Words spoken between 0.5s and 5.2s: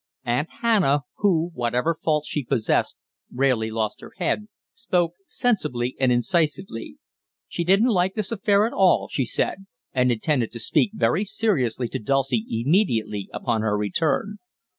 Hannah, who, whatever faults she possessed, rarely lost her head, spoke